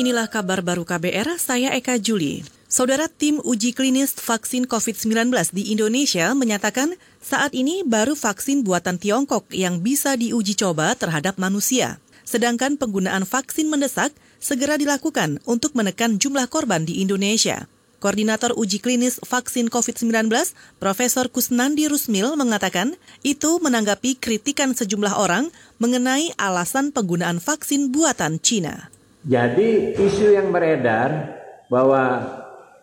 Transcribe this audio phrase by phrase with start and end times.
[0.00, 2.40] Inilah kabar baru KBR, saya Eka Juli.
[2.72, 9.52] Saudara tim uji klinis vaksin COVID-19 di Indonesia menyatakan saat ini baru vaksin buatan Tiongkok
[9.52, 12.00] yang bisa diuji coba terhadap manusia.
[12.24, 17.68] Sedangkan penggunaan vaksin mendesak segera dilakukan untuk menekan jumlah korban di Indonesia.
[18.00, 20.32] Koordinator uji klinis vaksin COVID-19,
[20.80, 28.88] Profesor Kusnandi Rusmil mengatakan, itu menanggapi kritikan sejumlah orang mengenai alasan penggunaan vaksin buatan Cina.
[29.20, 31.36] Jadi isu yang beredar
[31.68, 32.24] bahwa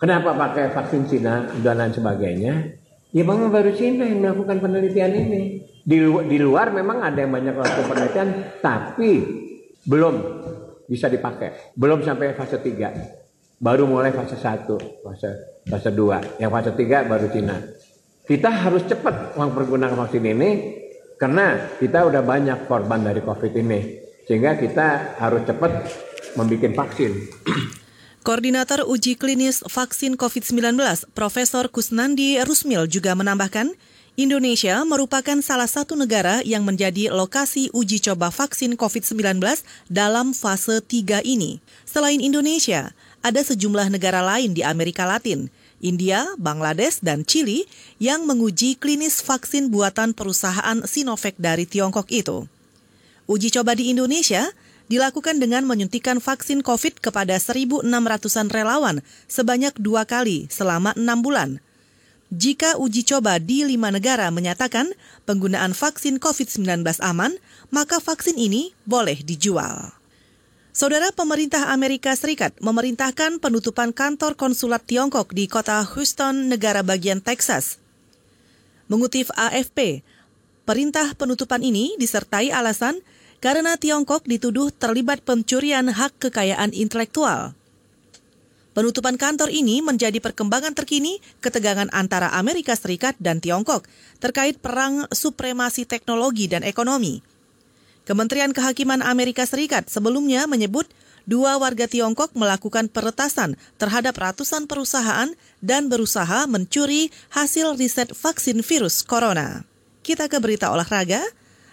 [0.00, 2.54] kenapa pakai vaksin Cina dan lain sebagainya,
[3.12, 5.42] ya memang baru Cina yang melakukan penelitian ini.
[5.82, 8.28] Di, lu di luar memang ada yang banyak melakukan penelitian,
[8.64, 9.10] tapi
[9.84, 10.14] belum
[10.88, 11.74] bisa dipakai.
[11.76, 13.60] Belum sampai fase 3.
[13.62, 14.66] Baru mulai fase 1,
[15.04, 15.30] fase,
[15.68, 16.40] fase 2.
[16.40, 17.56] Yang fase 3 baru Cina.
[18.22, 20.50] Kita harus cepat pergunakan vaksin ini
[21.18, 23.80] karena kita udah banyak korban dari COVID ini.
[24.22, 25.72] Sehingga kita harus cepat
[26.38, 27.28] membuat vaksin.
[28.22, 30.78] Koordinator uji klinis vaksin COVID-19,
[31.10, 33.74] Profesor Kusnandi Rusmil juga menambahkan,
[34.14, 39.40] Indonesia merupakan salah satu negara yang menjadi lokasi uji coba vaksin COVID-19
[39.88, 41.58] dalam fase 3 ini.
[41.88, 42.92] Selain Indonesia,
[43.24, 45.48] ada sejumlah negara lain di Amerika Latin,
[45.82, 47.66] India, Bangladesh, dan Chili
[47.98, 52.46] yang menguji klinis vaksin buatan perusahaan Sinovac dari Tiongkok itu.
[53.26, 54.46] Uji coba di Indonesia
[54.86, 61.60] dilakukan dengan menyuntikkan vaksin COVID kepada 1.600-an relawan sebanyak dua kali selama enam bulan.
[62.32, 64.88] Jika uji coba di lima negara menyatakan
[65.28, 67.36] penggunaan vaksin COVID-19 aman,
[67.68, 69.92] maka vaksin ini boleh dijual.
[70.72, 77.76] Saudara pemerintah Amerika Serikat memerintahkan penutupan kantor konsulat Tiongkok di kota Houston, negara bagian Texas.
[78.88, 80.00] Mengutip AFP,
[80.64, 83.04] perintah penutupan ini disertai alasan
[83.42, 87.58] karena Tiongkok dituduh terlibat pencurian hak kekayaan intelektual.
[88.72, 93.84] Penutupan kantor ini menjadi perkembangan terkini ketegangan antara Amerika Serikat dan Tiongkok
[94.16, 97.20] terkait perang supremasi teknologi dan ekonomi.
[98.08, 100.88] Kementerian Kehakiman Amerika Serikat sebelumnya menyebut
[101.28, 105.28] dua warga Tiongkok melakukan peretasan terhadap ratusan perusahaan
[105.60, 109.68] dan berusaha mencuri hasil riset vaksin virus corona.
[110.00, 111.20] Kita ke berita olahraga.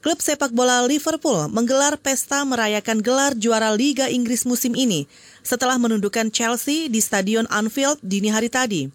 [0.00, 5.04] Klub sepak bola Liverpool menggelar pesta merayakan gelar juara Liga Inggris musim ini
[5.44, 8.88] setelah menundukkan Chelsea di Stadion Anfield dini hari tadi.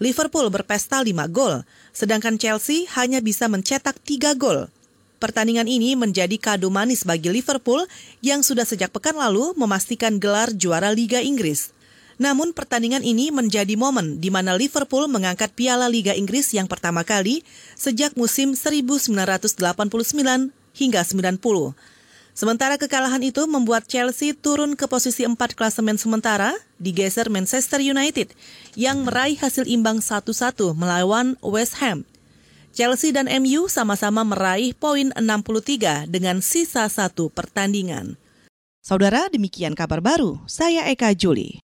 [0.00, 1.60] Liverpool berpesta 5 gol,
[1.92, 4.72] sedangkan Chelsea hanya bisa mencetak 3 gol.
[5.20, 7.84] Pertandingan ini menjadi kado manis bagi Liverpool
[8.24, 11.75] yang sudah sejak pekan lalu memastikan gelar juara Liga Inggris.
[12.16, 17.44] Namun pertandingan ini menjadi momen di mana Liverpool mengangkat Piala Liga Inggris yang pertama kali
[17.76, 19.60] sejak musim 1989
[20.72, 21.76] hingga 90.
[22.36, 28.36] Sementara kekalahan itu membuat Chelsea turun ke posisi 4 klasemen sementara, digeser Manchester United
[28.76, 32.04] yang meraih hasil imbang 1-1 melawan West Ham.
[32.76, 38.20] Chelsea dan MU sama-sama meraih poin 63 dengan sisa satu pertandingan.
[38.84, 40.44] Saudara, demikian kabar baru.
[40.44, 41.65] Saya Eka Juli.